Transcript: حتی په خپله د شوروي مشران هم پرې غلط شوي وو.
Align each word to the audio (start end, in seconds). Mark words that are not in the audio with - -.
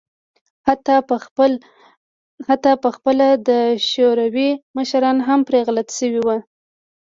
حتی 2.47 2.73
په 2.83 2.89
خپله 2.95 3.27
د 3.49 3.49
شوروي 3.89 4.51
مشران 4.77 5.17
هم 5.27 5.39
پرې 5.47 5.59
غلط 5.67 5.87
شوي 5.99 6.19
وو. 6.25 6.37